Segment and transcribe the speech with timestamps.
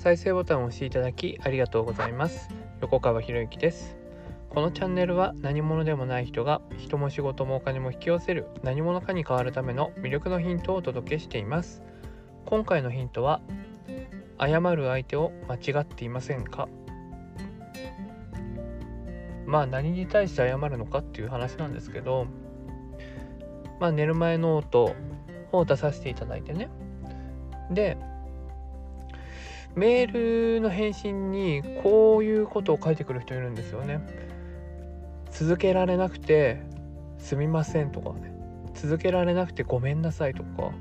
[0.00, 2.48] 再生ボタンを押していただきありがとうございます。
[2.80, 3.98] 横川博之です。
[4.48, 11.82] このチャンネルは何者でもない人が人も仕事もお金も引き寄せる何者かに変わるための魅力のヒントをお届けしています。
[12.46, 13.42] 今回のヒントは
[14.38, 16.66] 謝る相手を間違っていませんか？
[19.44, 22.26] まあ何に対して謝るのかっていう話なんですけど
[23.78, 24.94] まあ寝る前ノート
[25.52, 26.70] を出させていただいてね。
[27.70, 27.98] で
[29.74, 34.00] メールの返信にこういうことを書いてくる人いるんですよね。
[35.30, 36.60] 続けられなくて
[37.18, 38.32] すみませんとかね。
[38.74, 40.72] 続けられなくてごめんなさいとか。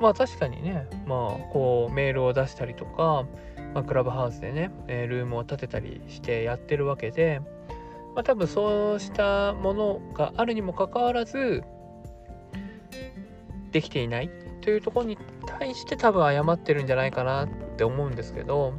[0.00, 3.26] まあ確かにね、まあこうメールを出したりとか、
[3.74, 7.40] まあ、クラブハウスでね、えルームを立てたりしてやってるわけで、
[8.14, 11.62] まあ多分そうしたものがあるにもかかわらず、
[13.72, 14.30] できていない
[14.66, 15.16] というところに
[15.46, 18.74] 対して多分謝ってるんじゃないかなって思うんですけど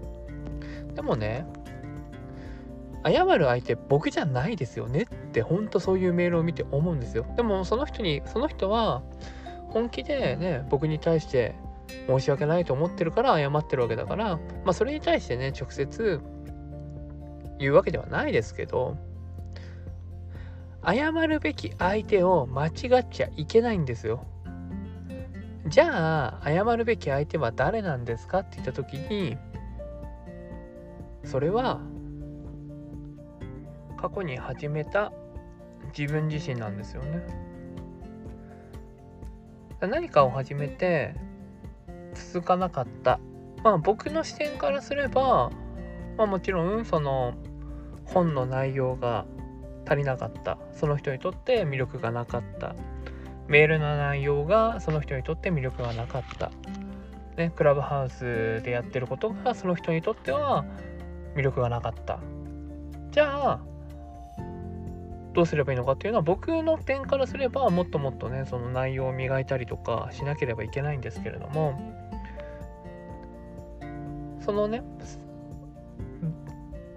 [0.95, 1.45] でもね
[3.05, 7.25] 謝る相手僕じゃないですよねって本当そういうメールを見て思うんですよ。
[7.37, 9.01] でもその人にその人は
[9.69, 11.55] 本気でね僕に対して
[12.07, 16.19] 申し訳ないと思ってるから謝ってるわけだからまあそれに対してね直接
[17.59, 18.97] 言うわけではないですけど
[20.85, 24.25] 謝るべき相手を間違っちゃいけないんですよ。
[25.69, 29.37] じゃあ謝るべき相手は誰なんですかって言った時に
[31.25, 31.81] それは
[33.97, 35.11] 過去に始めた
[35.97, 37.25] 自分自身なんですよね。
[39.81, 41.15] 何かを始めて
[42.33, 43.19] 続かなかった。
[43.63, 45.51] まあ僕の視点からすれば
[46.17, 47.33] まあもちろんその
[48.05, 49.25] 本の内容が
[49.85, 50.57] 足りなかった。
[50.71, 52.75] その人にとって魅力がなかった。
[53.47, 56.51] メールの内容がその人にとって魅力がなかった。
[57.37, 60.65] ね、クラブハウスでやってることがその人にとっては
[61.35, 62.19] 魅力がなかった。
[63.11, 63.59] じゃあ、
[65.33, 71.79] どうすればいいのかっていうのは僕の点からすればもっともっとね、その内容を磨いたりとかしなければいけないんですけれども、
[74.41, 74.81] そのね、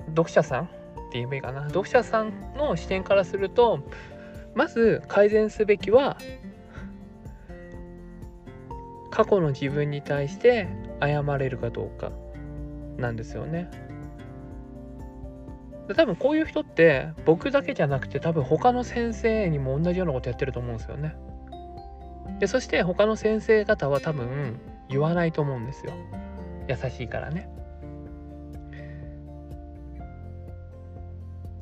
[0.08, 1.64] 読者さんって言えばいいかな。
[1.64, 3.80] 読者さんの視点からすると、
[4.54, 6.16] まず改善すべきは
[9.10, 10.68] 過去の自分に対して
[11.00, 12.12] 謝れるかどうか
[12.96, 13.70] なんですよね。
[15.96, 21.16] 多分こういう人って僕だけじゃなくて多分他の先生にも同じようなことやってると思うんですよね。
[22.38, 25.92] でそして他の先生方は多分言わないと思うんですよ。
[26.68, 27.48] 優しいからね。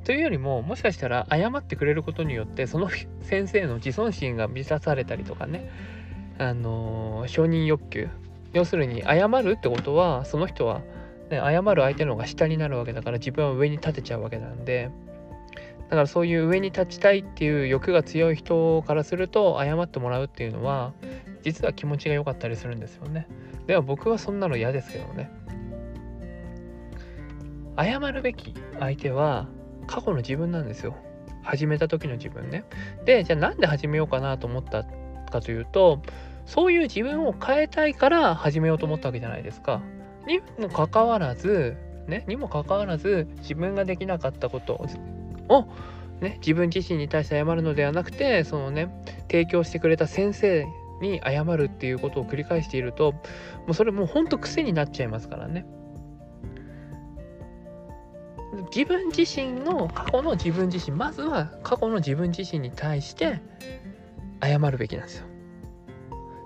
[0.08, 2.88] というよりももしかしたら謝ってくれることによってその
[3.20, 5.68] 先生の自尊心が満たされたりとかね。
[6.38, 8.08] あの、承認欲求。
[8.54, 10.80] 要するに謝るってことはその人は、
[11.28, 14.90] ね、謝る相手の方が下になるわけだから自分は上に立てちゃうわけなんで。
[15.90, 20.94] だからそういう上に立ちたいっていう欲が強い人からすると謝ってもらうっていうのは
[21.42, 23.28] 実は気持ちが良かったりするんですよね。
[23.66, 25.30] では僕はそんなの嫌ですけどね。
[27.76, 29.48] 謝るべき相手は
[29.88, 30.94] 過去の自分なんですよ。
[31.42, 32.64] 始めた時の自分ね。
[33.04, 34.84] で、じゃあなんで始めようかなと思った
[35.30, 36.00] かというと、
[36.46, 39.82] そういう自分を変えたいから始めようと思ったわけじゃないですか。
[40.26, 41.76] にもかかわらず、
[42.06, 44.86] ね、にもかかわらず自分ができなかったこと
[45.48, 45.68] を、
[46.20, 48.88] ね、自分自身に対して謝るのではなくて、そのね、
[49.30, 50.66] 提供してくれた先生
[51.00, 53.20] に謝るっていうことを繰り返していると、も
[53.68, 55.64] うそれもうほんと癖になっちゃいますからね。
[58.74, 63.40] 自分自身の過去の自分自身まずは過去の自分自身に対して
[64.42, 65.26] 謝るべきなんですよ。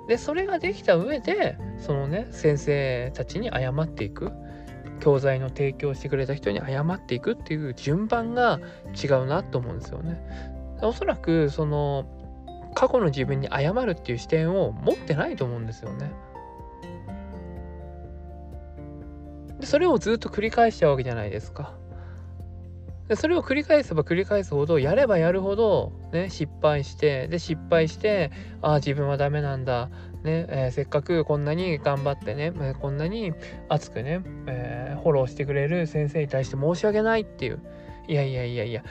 [0.08, 4.32] でそれができた上でそのね先生たちに謝っていく
[5.00, 8.60] 教材の提供してくれた人に謝っていくっていう順番が
[9.02, 10.20] 違うなと思うんですよね。
[10.82, 12.06] おそらくその
[12.74, 16.12] 過去の自分に謝るっていう視点を持ってないと思うんですよね。
[19.60, 21.76] でそれをずっと繰り返しちゃうわけじゃないですか。
[23.08, 29.90] でそれを繰り返せば繰り返すほどやればやるほど、ね、失敗してで失敗してああ自分はダメなんだ、
[30.22, 33.32] ねえー、せっかくこんなに頑張ってね、こんなに
[33.68, 37.60] 熱くね、えー、フォローしてくれる先生に対して申し訳ないっていう。
[38.08, 38.82] いやいやいやいや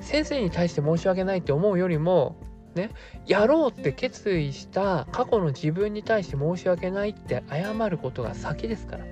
[0.00, 2.36] 先生に対して申し訳ないって思うよりも
[2.74, 2.90] ね
[3.26, 9.04] やろうって決意した過去の自分に対して申し訳ないって謝ることが先ですから。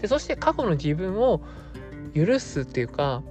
[0.00, 1.40] でそして過去の自分を
[2.14, 3.22] 許すっていうか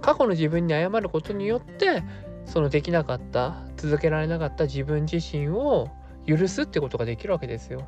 [0.00, 2.02] 過去の自分に謝ることによって
[2.44, 5.88] そのできなかった続けられなかった自分自身を
[6.26, 7.86] 許すってことができるわけですよ。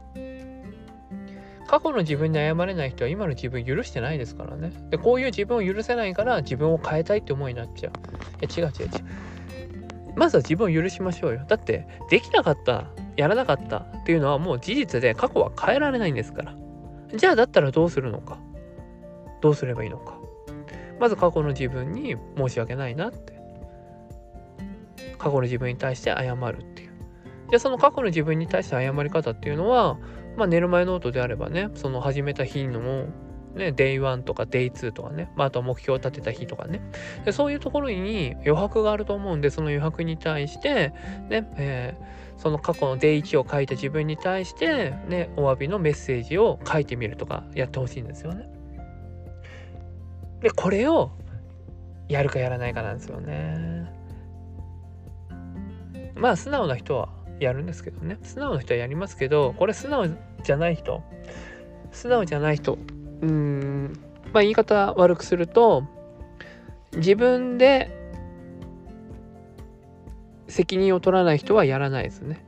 [1.67, 4.73] 過去の自分に謝れない人は今の自分許してないですからね。
[4.91, 7.93] で、こういう自分を許せないから自分を変えたいって思いになっちゃう。
[8.45, 10.13] いや、違う違う違う。
[10.15, 11.45] まずは自分を許しましょうよ。
[11.49, 12.85] だって、できなかった、
[13.17, 16.55] やらなかったっていうのはもう事実で過去は変えられないんですから。
[17.15, 18.39] じゃあだったらどうするのか。
[19.41, 20.19] どうすればいいのか。
[21.01, 23.41] まず過去の自分に申し訳ないなって。
[25.19, 26.93] 過去の自分に対して謝るっていう。
[27.51, 29.99] で、その過去の自分に対して謝り方っていうのは、
[30.37, 33.07] まあ、寝る前ノートであればね、その始めた日の
[33.55, 36.81] ね、Day1 とか Day2 とかね、まあ、あとは目標を立てた日とかね
[37.27, 40.95] でそういうところに余白があると思うんでその余白に対して
[41.29, 48.49] ね、えー、その過去の Day1 を書いた自分に対してねお詫びのメッセージを書いてみるとかやってほしいんですよね。
[50.43, 51.13] でこれを
[52.09, 53.91] やるかやらないかなんですよね。
[56.15, 57.09] まあ素直な人は
[57.41, 58.19] やるんですけどね。
[58.23, 60.09] 素直な人はやりますけどこれ素直
[60.43, 61.03] じゃない人
[61.91, 62.79] 素直じゃない人
[63.23, 63.93] うん
[64.33, 65.85] まあ言い方悪くすると
[66.97, 67.91] 自分で
[70.49, 72.45] 責任を取らない人はやらないですね。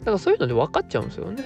[0.00, 1.44] だからそういうので分かっちゃうんですよね。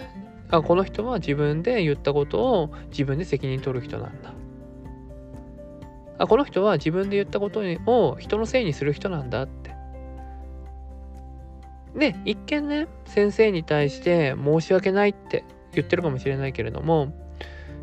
[0.51, 4.33] あこの人は自分で言ったことを自分で責任取る人なんだ。
[6.19, 9.65] あこの人は自分で言ったことを人のせいにする人なんだって
[11.97, 17.15] で、一見ね、先生に対して申し訳ないって言ってるかもしれないけれども、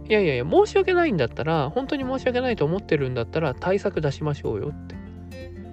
[0.08, 4.96] いやいやいや、申し訳ないんだったら、本当に申し訳ないと思ってるんだったら、対策出しましょうよって。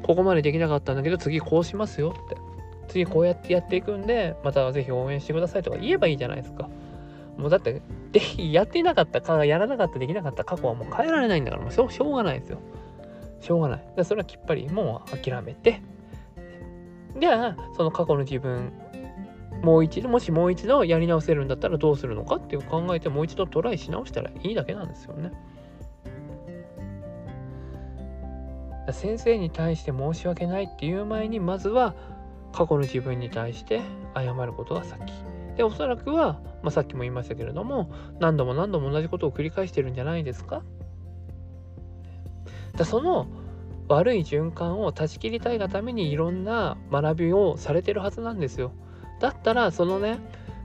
[0.05, 2.37] ここまでできなかったんだけど、次こうしますよって。
[2.89, 6.71] 次こうやってやっていくんで、またぜひ応援してくださいとか言えばいいじゃないですか。
[7.39, 7.81] もうだって、
[8.13, 12.59] でやってなかったか、やらなかった、できなかった過去はもう変えられないんだから、もうしょうがないですよ。
[13.41, 13.85] しょうがない。
[13.97, 15.81] でそれはきっぱりもう諦めて、
[17.19, 18.73] じゃあその過去の自分
[19.63, 25.33] もう一度もしもう一度やり直せるんだったらどうするのかっていう考えてもう一度トライし直したらいいだけなんですよね。
[28.91, 31.95] 先生に対して申し訳ないっていう前にまずは
[32.53, 33.83] 過去の自分に対して
[34.15, 35.13] 謝ることが先。
[35.57, 37.91] でおそらくは、まあ、さっきも言いましたけれども
[38.21, 40.63] 何度も何度も同じことを繰り返してるんじゃないですか？
[42.77, 43.27] だその
[43.89, 48.73] 悪い循環を断ち切りたいがためにいろんな学びをされてるはずなんですよ。
[49.21, 50.19] だったらそのね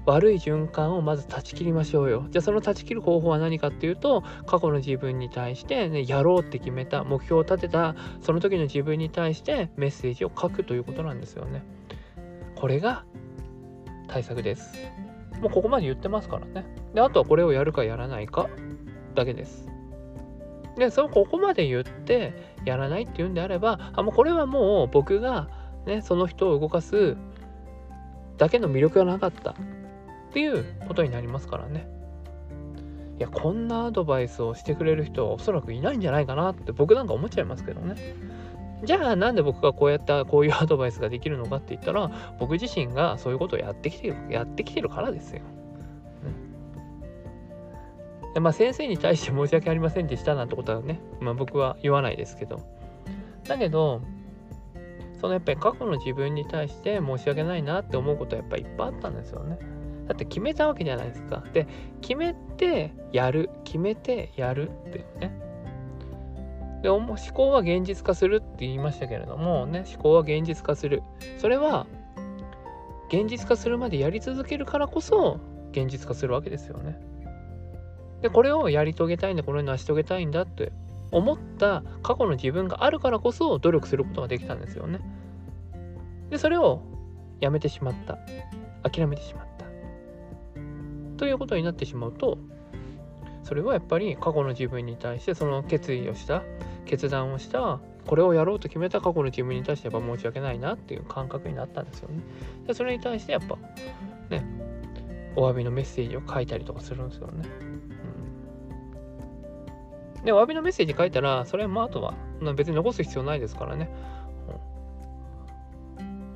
[0.05, 2.27] 悪い循環をまず断ち切りましょうよ。
[2.29, 11.63] じゃあその断ち切る方法は何かっていうと過去の自分に対してねやろうって決めた目標を立てたその時の自分に対してメッセージを書くということなんですよね。
[12.55, 13.05] これが
[14.09, 14.73] 対策です。
[15.41, 16.65] もうここまで言ってますからね。
[16.93, 18.49] であとはこれをやるかやらないか
[19.15, 19.69] だけです。
[20.77, 22.33] でそのここまで言って
[22.65, 25.47] やらないっていうんであればあもうこれはもう僕が
[25.85, 27.15] ねその人を動かす
[28.37, 29.55] だけの魅力がなかったっ
[30.33, 31.87] ていうことになりますからね。
[33.19, 37.95] いやこんなアドバイスをしてくれる人はおそらくいないんじゃないかなって僕なんか思っちゃいますけどね。
[38.83, 45.41] じゃあなんで僕がこうやったこういうアドバイスができるのかって言ったら僕自身がそういうことをやってきてるやってきてるからですよ。
[48.33, 52.61] でまあ、先生に対して申し訳ありませんでしたなんてことはね、まあ、僕は言わないですけど。
[53.47, 54.01] だけど
[55.21, 59.59] そのやっぱり過去の自分に対して申し訳ないなって思うことはやっぱりいっぱいあったんですよね。
[60.07, 61.43] だって決めたわけじゃないですか。
[61.53, 61.67] で
[62.01, 65.52] 決めてやる決めてやるっていうね。
[66.83, 71.01] で思考は現実化するって言いましたけれどもね思考は現実化する。
[71.39, 71.87] それは
[73.07, 75.39] 現実化するまでやり続けるからこそ
[75.71, 76.99] 現実化するわけですよね。
[78.21, 80.73] でこれをやり遂げたいんだこれを成し遂げたいんだって
[81.11, 84.99] 思った過去の自分があるからこそ努力することができたんですよね。
[86.29, 86.81] でそれを
[87.39, 88.17] やめてしまった。
[88.89, 89.65] 諦めてしまった。
[91.15, 92.37] ということになってしまうと
[93.43, 96.43] それはやっぱり過去の自分に対してその決意をした
[96.85, 102.21] 決断をしたこれをやろうと決めた過去の自分に対してやっぱ申し訳ないなっていう感覚になったんですよね。
[102.67, 103.57] でそれに対してやっぱ
[104.29, 104.45] ね
[105.35, 107.49] お詫びのメッセージを書いたりとかするんですよね。
[107.61, 107.83] うん
[110.23, 112.13] で、お詫びのメッセージ書いたら、それはまあ、とは
[112.55, 113.89] 別に残す必要ないですからね。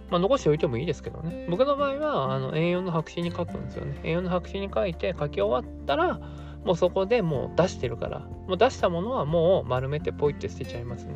[0.10, 1.48] まあ、残しておいてもいいですけどね。
[1.50, 3.98] 僕の場合は、あの A4 の白紙に書くんですよね。
[4.04, 6.20] A4 の白紙に書いて、書き終わったら、
[6.68, 11.14] もうそこでもう出してるから、もう出したものはもう丸めてポイって捨てちゃいますね。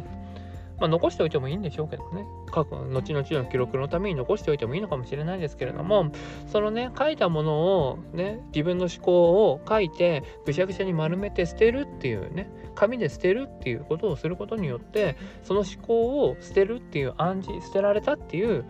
[0.80, 2.26] まあ、残しておいてもいいんでしょうけどね。
[2.50, 6.10] 過去、後々の記録のために残しておいてもいいのかもしれないですけれども、
[6.48, 7.54] そのね、書いたもの
[7.90, 18.64] をね、自分の思考を書いて、ぐしゃぐしゃに丸めて捨てるっていうね、紙で捨てるっていうことをすることによって、その思考を捨てるっていう暗示、捨てられたっていう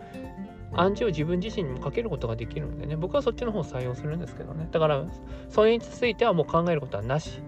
[0.74, 2.96] 暗示を自分自身にもかけることができるんでね。
[2.96, 4.68] 僕はそっちの方を採用するんですけどね。
[4.70, 5.04] だから
[5.48, 7.40] それについてはもう考えることはなし。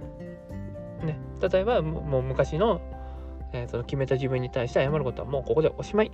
[1.03, 1.19] ね。
[1.41, 2.81] 例えばもう昔の,、
[3.53, 6.11] えー、その決めた自分に対して謝ることはもうここでおしまい。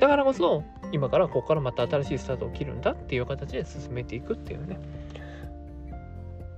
[0.00, 4.78] だからこそ今からここからまた新しいスタートを切るんだっていう形で進めていくっていうね。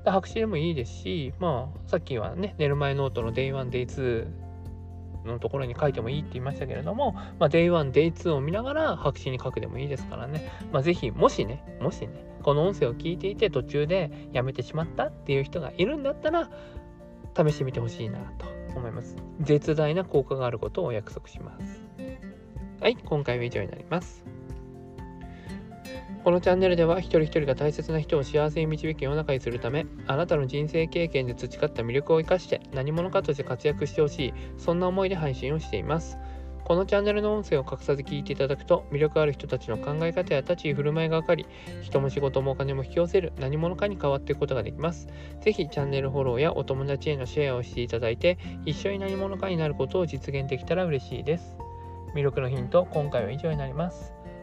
[0.04, 4.47] 白紙でもいいですしまあさっきはね寝る前ノートの Day1 Day2
[5.24, 16.48] のところに書いてもいいって言いましたけれども、まあ、Day1、Day2 を見ながら白紙に書くでもいいですからね、まあ、ぜひ、もしね、もしね、この音声を聞いていて途中でやめてしまったっていう人がいるんだったら、
[17.36, 18.46] 試してみてほしいなと
[18.76, 19.16] 思います。
[19.40, 21.82] 絶大な効果があることをお約束します。
[22.80, 24.37] はい、今回は以上になります。
[26.24, 36.18] このチャンネルでは一人一人が大切な人を幸せに導き世の中にするためあなたの人生経験で培った魅力を生かして何者かとして活躍してほしいそんな思いで配信をしています。
[36.64, 41.46] このチャンネルの音声を隠さず聞いていただくと魅力ある人たちの考え方や立ち居振る舞いが分かり
[41.80, 45.08] 人も仕事もお金も引き寄せる何者かに変わっていくことができます。
[45.40, 51.56] 是非チャンネルフォローやお友達へのシェアをしていただいて一緒に何者かになることを実現できたら嬉しいです。
[52.14, 54.17] 魅力のヒント今回は以上になります。